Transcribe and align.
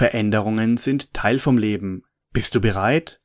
Veränderungen 0.00 0.78
sind 0.78 1.12
Teil 1.12 1.38
vom 1.38 1.58
Leben. 1.58 2.04
Bist 2.32 2.54
du 2.54 2.60
bereit? 2.62 3.20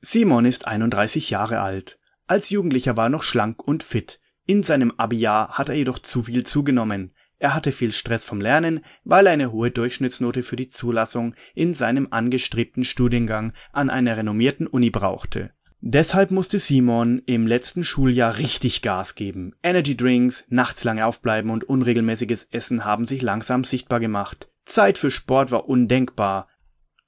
Simon 0.00 0.44
ist 0.44 0.66
31 0.66 1.30
Jahre 1.30 1.60
alt. 1.60 2.00
Als 2.26 2.50
Jugendlicher 2.50 2.96
war 2.96 3.06
er 3.06 3.10
noch 3.10 3.22
schlank 3.22 3.62
und 3.62 3.84
fit. 3.84 4.18
In 4.44 4.64
seinem 4.64 4.90
Abi-Jahr 4.96 5.50
hat 5.50 5.68
er 5.68 5.76
jedoch 5.76 6.00
zu 6.00 6.24
viel 6.24 6.44
zugenommen. 6.44 7.14
Er 7.38 7.54
hatte 7.54 7.70
viel 7.70 7.92
Stress 7.92 8.24
vom 8.24 8.40
Lernen, 8.40 8.84
weil 9.04 9.28
er 9.28 9.32
eine 9.34 9.52
hohe 9.52 9.70
Durchschnittsnote 9.70 10.42
für 10.42 10.56
die 10.56 10.66
Zulassung 10.66 11.36
in 11.54 11.74
seinem 11.74 12.08
angestrebten 12.10 12.82
Studiengang 12.82 13.52
an 13.70 13.88
einer 13.88 14.16
renommierten 14.16 14.66
Uni 14.66 14.90
brauchte. 14.90 15.52
Deshalb 15.80 16.32
musste 16.32 16.58
Simon 16.58 17.22
im 17.26 17.46
letzten 17.46 17.84
Schuljahr 17.84 18.38
richtig 18.38 18.82
Gas 18.82 19.14
geben. 19.14 19.54
Energy 19.62 19.96
Drinks, 19.96 20.44
nachts 20.48 20.82
lange 20.82 21.06
aufbleiben 21.06 21.52
und 21.52 21.62
unregelmäßiges 21.62 22.48
Essen 22.50 22.84
haben 22.84 23.06
sich 23.06 23.22
langsam 23.22 23.62
sichtbar 23.62 24.00
gemacht. 24.00 24.49
Zeit 24.70 24.98
für 24.98 25.10
Sport 25.10 25.50
war 25.50 25.68
undenkbar. 25.68 26.48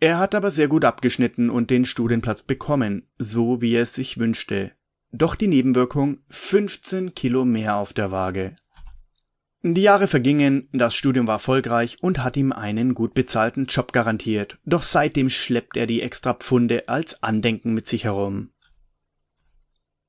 Er 0.00 0.18
hat 0.18 0.34
aber 0.34 0.50
sehr 0.50 0.66
gut 0.66 0.84
abgeschnitten 0.84 1.50
und 1.50 1.70
den 1.70 1.84
Studienplatz 1.84 2.42
bekommen, 2.42 3.06
so 3.18 3.60
wie 3.60 3.74
er 3.74 3.82
es 3.82 3.94
sich 3.94 4.18
wünschte. 4.18 4.72
Doch 5.12 5.34
die 5.34 5.46
Nebenwirkung 5.46 6.20
15 6.30 7.14
Kilo 7.14 7.44
mehr 7.44 7.76
auf 7.76 7.92
der 7.92 8.10
Waage. 8.10 8.56
Die 9.62 9.82
Jahre 9.82 10.06
vergingen, 10.06 10.70
das 10.72 10.94
Studium 10.94 11.26
war 11.26 11.34
erfolgreich 11.34 11.98
und 12.00 12.24
hat 12.24 12.38
ihm 12.38 12.50
einen 12.50 12.94
gut 12.94 13.12
bezahlten 13.12 13.66
Job 13.66 13.92
garantiert, 13.92 14.58
doch 14.64 14.82
seitdem 14.82 15.28
schleppt 15.28 15.76
er 15.76 15.86
die 15.86 16.00
extra 16.00 16.32
Pfunde 16.32 16.88
als 16.88 17.22
Andenken 17.22 17.74
mit 17.74 17.86
sich 17.86 18.04
herum. 18.04 18.52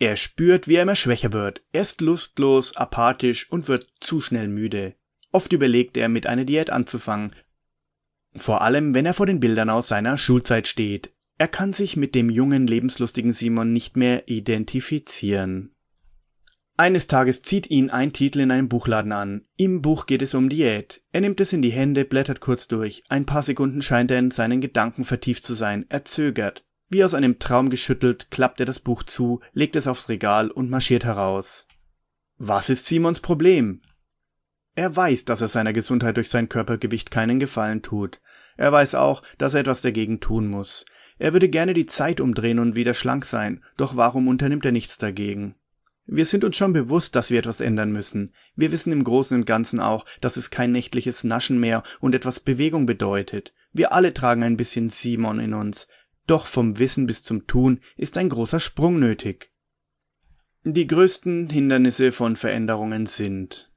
Er 0.00 0.16
spürt, 0.16 0.66
wie 0.66 0.74
er 0.74 0.82
immer 0.82 0.96
schwächer 0.96 1.32
wird, 1.32 1.62
er 1.70 1.82
ist 1.82 2.00
lustlos, 2.00 2.76
apathisch 2.76 3.48
und 3.48 3.68
wird 3.68 3.86
zu 4.00 4.20
schnell 4.20 4.48
müde. 4.48 4.96
Oft 5.36 5.52
überlegt 5.52 5.98
er, 5.98 6.08
mit 6.08 6.26
einer 6.26 6.46
Diät 6.46 6.70
anzufangen, 6.70 7.32
vor 8.36 8.62
allem 8.62 8.94
wenn 8.94 9.04
er 9.04 9.12
vor 9.12 9.26
den 9.26 9.38
Bildern 9.38 9.68
aus 9.68 9.86
seiner 9.86 10.16
Schulzeit 10.16 10.66
steht. 10.66 11.12
Er 11.36 11.46
kann 11.46 11.74
sich 11.74 11.94
mit 11.94 12.14
dem 12.14 12.30
jungen, 12.30 12.66
lebenslustigen 12.66 13.34
Simon 13.34 13.70
nicht 13.70 13.98
mehr 13.98 14.28
identifizieren. 14.28 15.74
Eines 16.78 17.06
Tages 17.06 17.42
zieht 17.42 17.68
ihn 17.68 17.90
ein 17.90 18.14
Titel 18.14 18.40
in 18.40 18.50
einem 18.50 18.70
Buchladen 18.70 19.12
an. 19.12 19.44
Im 19.58 19.82
Buch 19.82 20.06
geht 20.06 20.22
es 20.22 20.32
um 20.32 20.48
Diät. 20.48 21.02
Er 21.12 21.20
nimmt 21.20 21.38
es 21.42 21.52
in 21.52 21.60
die 21.60 21.68
Hände, 21.68 22.06
blättert 22.06 22.40
kurz 22.40 22.66
durch. 22.66 23.02
Ein 23.10 23.26
paar 23.26 23.42
Sekunden 23.42 23.82
scheint 23.82 24.10
er 24.10 24.18
in 24.18 24.30
seinen 24.30 24.62
Gedanken 24.62 25.04
vertieft 25.04 25.44
zu 25.44 25.52
sein. 25.52 25.84
Er 25.90 26.06
zögert. 26.06 26.64
Wie 26.88 27.04
aus 27.04 27.12
einem 27.12 27.38
Traum 27.38 27.68
geschüttelt, 27.68 28.30
klappt 28.30 28.60
er 28.60 28.64
das 28.64 28.78
Buch 28.78 29.02
zu, 29.02 29.40
legt 29.52 29.76
es 29.76 29.86
aufs 29.86 30.08
Regal 30.08 30.50
und 30.50 30.70
marschiert 30.70 31.04
heraus. 31.04 31.66
Was 32.38 32.70
ist 32.70 32.86
Simons 32.86 33.20
Problem? 33.20 33.82
Er 34.76 34.94
weiß, 34.94 35.24
dass 35.24 35.40
er 35.40 35.48
seiner 35.48 35.72
Gesundheit 35.72 36.18
durch 36.18 36.28
sein 36.28 36.50
Körpergewicht 36.50 37.10
keinen 37.10 37.40
Gefallen 37.40 37.80
tut. 37.80 38.20
Er 38.58 38.72
weiß 38.72 38.94
auch, 38.94 39.22
dass 39.38 39.54
er 39.54 39.60
etwas 39.60 39.80
dagegen 39.80 40.20
tun 40.20 40.48
muss. 40.48 40.84
Er 41.18 41.32
würde 41.32 41.48
gerne 41.48 41.72
die 41.72 41.86
Zeit 41.86 42.20
umdrehen 42.20 42.58
und 42.58 42.76
wieder 42.76 42.92
schlank 42.92 43.24
sein, 43.24 43.64
doch 43.78 43.96
warum 43.96 44.28
unternimmt 44.28 44.66
er 44.66 44.72
nichts 44.72 44.98
dagegen? 44.98 45.54
Wir 46.04 46.26
sind 46.26 46.44
uns 46.44 46.56
schon 46.56 46.74
bewusst, 46.74 47.16
dass 47.16 47.30
wir 47.30 47.38
etwas 47.38 47.62
ändern 47.62 47.90
müssen. 47.90 48.34
Wir 48.54 48.70
wissen 48.70 48.92
im 48.92 49.02
Großen 49.02 49.34
und 49.34 49.46
Ganzen 49.46 49.80
auch, 49.80 50.04
dass 50.20 50.36
es 50.36 50.50
kein 50.50 50.72
nächtliches 50.72 51.24
Naschen 51.24 51.58
mehr 51.58 51.82
und 52.00 52.14
etwas 52.14 52.38
Bewegung 52.38 52.84
bedeutet. 52.84 53.54
Wir 53.72 53.94
alle 53.94 54.12
tragen 54.12 54.42
ein 54.42 54.58
bisschen 54.58 54.90
Simon 54.90 55.40
in 55.40 55.54
uns. 55.54 55.88
Doch 56.26 56.46
vom 56.46 56.78
Wissen 56.78 57.06
bis 57.06 57.22
zum 57.22 57.46
Tun 57.46 57.80
ist 57.96 58.18
ein 58.18 58.28
großer 58.28 58.60
Sprung 58.60 58.98
nötig. 58.98 59.50
Die 60.64 60.86
größten 60.86 61.48
Hindernisse 61.48 62.12
von 62.12 62.36
Veränderungen 62.36 63.06
sind 63.06 63.70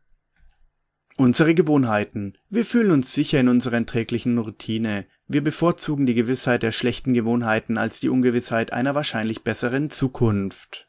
unsere 1.20 1.54
Gewohnheiten. 1.54 2.38
Wir 2.50 2.64
fühlen 2.64 2.92
uns 2.92 3.14
sicher 3.14 3.42
in 3.42 3.50
unserer 3.50 3.86
täglichen 3.86 4.38
Routine. 4.38 5.06
Wir 5.28 5.44
bevorzugen 5.44 6.06
die 6.06 6.14
Gewissheit 6.14 6.64
der 6.64 6.72
schlechten 6.72 7.14
Gewohnheiten 7.14 7.78
als 7.78 8.00
die 8.00 8.08
Ungewissheit 8.08 8.72
einer 8.72 8.96
wahrscheinlich 8.96 9.44
besseren 9.44 9.90
Zukunft. 9.90 10.88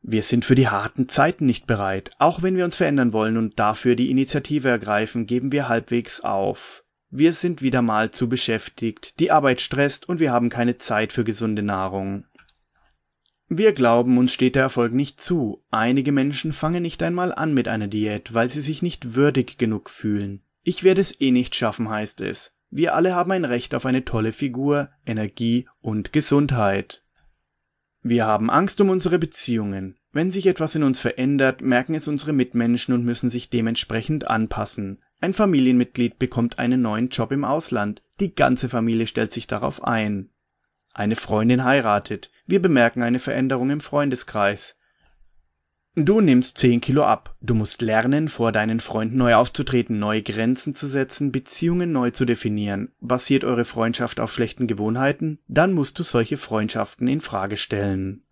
Wir 0.00 0.22
sind 0.22 0.46
für 0.46 0.54
die 0.54 0.68
harten 0.68 1.10
Zeiten 1.10 1.44
nicht 1.44 1.66
bereit. 1.66 2.10
Auch 2.18 2.42
wenn 2.42 2.56
wir 2.56 2.64
uns 2.64 2.76
verändern 2.76 3.12
wollen 3.12 3.36
und 3.36 3.58
dafür 3.58 3.96
die 3.96 4.10
Initiative 4.10 4.68
ergreifen, 4.68 5.26
geben 5.26 5.52
wir 5.52 5.68
halbwegs 5.68 6.22
auf. 6.22 6.82
Wir 7.10 7.34
sind 7.34 7.60
wieder 7.60 7.82
mal 7.82 8.10
zu 8.10 8.30
beschäftigt, 8.30 9.20
die 9.20 9.30
Arbeit 9.30 9.60
stresst 9.60 10.08
und 10.08 10.20
wir 10.20 10.32
haben 10.32 10.48
keine 10.48 10.78
Zeit 10.78 11.12
für 11.12 11.22
gesunde 11.22 11.62
Nahrung. 11.62 12.24
Wir 13.54 13.74
glauben, 13.74 14.16
uns 14.16 14.32
steht 14.32 14.54
der 14.54 14.62
Erfolg 14.62 14.94
nicht 14.94 15.20
zu. 15.20 15.62
Einige 15.70 16.10
Menschen 16.10 16.54
fangen 16.54 16.82
nicht 16.82 17.02
einmal 17.02 17.34
an 17.34 17.52
mit 17.52 17.68
einer 17.68 17.86
Diät, 17.86 18.32
weil 18.32 18.48
sie 18.48 18.62
sich 18.62 18.80
nicht 18.80 19.14
würdig 19.14 19.58
genug 19.58 19.90
fühlen. 19.90 20.40
Ich 20.62 20.84
werde 20.84 21.02
es 21.02 21.20
eh 21.20 21.32
nicht 21.32 21.54
schaffen, 21.54 21.90
heißt 21.90 22.22
es. 22.22 22.54
Wir 22.70 22.94
alle 22.94 23.14
haben 23.14 23.30
ein 23.30 23.44
Recht 23.44 23.74
auf 23.74 23.84
eine 23.84 24.06
tolle 24.06 24.32
Figur, 24.32 24.88
Energie 25.04 25.68
und 25.82 26.14
Gesundheit. 26.14 27.02
Wir 28.00 28.24
haben 28.24 28.48
Angst 28.48 28.80
um 28.80 28.88
unsere 28.88 29.18
Beziehungen. 29.18 29.98
Wenn 30.12 30.30
sich 30.30 30.46
etwas 30.46 30.74
in 30.74 30.82
uns 30.82 30.98
verändert, 30.98 31.60
merken 31.60 31.94
es 31.94 32.08
unsere 32.08 32.32
Mitmenschen 32.32 32.94
und 32.94 33.04
müssen 33.04 33.28
sich 33.28 33.50
dementsprechend 33.50 34.28
anpassen. 34.28 35.02
Ein 35.20 35.34
Familienmitglied 35.34 36.18
bekommt 36.18 36.58
einen 36.58 36.80
neuen 36.80 37.10
Job 37.10 37.30
im 37.32 37.44
Ausland. 37.44 38.00
Die 38.18 38.34
ganze 38.34 38.70
Familie 38.70 39.06
stellt 39.06 39.30
sich 39.30 39.46
darauf 39.46 39.84
ein. 39.84 40.30
Eine 40.94 41.16
Freundin 41.16 41.64
heiratet. 41.64 42.30
Wir 42.46 42.60
bemerken 42.60 43.02
eine 43.02 43.18
Veränderung 43.18 43.70
im 43.70 43.80
Freundeskreis. 43.80 44.76
Du 45.94 46.22
nimmst 46.22 46.56
zehn 46.56 46.80
Kilo 46.80 47.02
ab. 47.02 47.36
Du 47.42 47.54
musst 47.54 47.82
lernen, 47.82 48.30
vor 48.30 48.50
deinen 48.50 48.80
Freunden 48.80 49.18
neu 49.18 49.34
aufzutreten, 49.34 49.98
neue 49.98 50.22
Grenzen 50.22 50.74
zu 50.74 50.88
setzen, 50.88 51.32
Beziehungen 51.32 51.92
neu 51.92 52.10
zu 52.10 52.24
definieren. 52.24 52.92
Basiert 53.00 53.44
eure 53.44 53.66
Freundschaft 53.66 54.18
auf 54.18 54.32
schlechten 54.32 54.66
Gewohnheiten? 54.66 55.38
Dann 55.48 55.74
musst 55.74 55.98
du 55.98 56.02
solche 56.02 56.38
Freundschaften 56.38 57.08
in 57.08 57.20
Frage 57.20 57.58
stellen. 57.58 58.22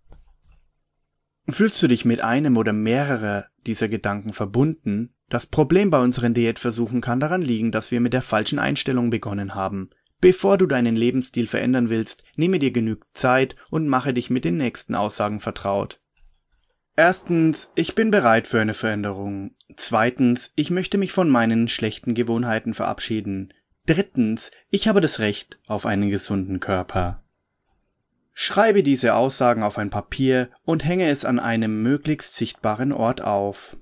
Fühlst 1.48 1.82
du 1.82 1.88
dich 1.88 2.04
mit 2.04 2.22
einem 2.22 2.56
oder 2.56 2.72
mehrerer 2.72 3.47
dieser 3.66 3.88
Gedanken 3.88 4.32
verbunden? 4.32 5.15
Das 5.28 5.47
Problem 5.47 5.91
bei 5.91 6.00
unseren 6.00 6.32
Diätversuchen 6.32 7.00
kann 7.00 7.21
daran 7.21 7.42
liegen, 7.42 7.72
dass 7.72 7.91
wir 7.91 8.00
mit 8.00 8.12
der 8.12 8.22
falschen 8.22 8.59
Einstellung 8.59 9.10
begonnen 9.10 9.54
haben. 9.54 9.91
Bevor 10.20 10.58
du 10.58 10.66
deinen 10.66 10.97
Lebensstil 10.97 11.47
verändern 11.47 11.88
willst, 11.88 12.25
nehme 12.36 12.58
dir 12.58 12.72
genügend 12.72 13.06
Zeit 13.14 13.56
und 13.70 13.88
mache 13.88 14.12
dich 14.12 14.28
mit 14.28 14.44
den 14.44 14.58
nächsten 14.58 14.94
Aussagen 14.94 15.41
vertraut. 15.41 16.00
Erstens, 16.97 17.72
ich 17.75 17.94
bin 17.94 18.10
bereit 18.10 18.47
für 18.47 18.60
eine 18.60 18.75
Veränderung. 18.75 19.53
Zweitens, 19.76 20.53
ich 20.56 20.70
möchte 20.70 20.98
mich 20.98 21.12
von 21.12 21.30
meinen 21.30 21.69
schlechten 21.69 22.14
Gewohnheiten 22.14 22.75
verabschieden. 22.75 23.54
Drittens, 23.86 24.50
ich 24.69 24.88
habe 24.88 25.00
das 25.00 25.20
Recht 25.20 25.59
auf 25.66 25.86
einen 25.86 26.10
gesunden 26.10 26.60
Körper. 26.60 27.22
Schreibe 28.34 28.82
diese 28.82 29.14
Aussagen 29.14 29.62
auf 29.62 29.78
ein 29.78 29.91
Papier 29.91 30.50
und 30.64 30.84
hänge 30.84 31.09
es 31.09 31.25
an 31.25 31.38
einem 31.38 31.82
möglichst 31.82 32.36
sichtbaren 32.36 32.92
Ort 32.92 33.22
auf. 33.22 33.76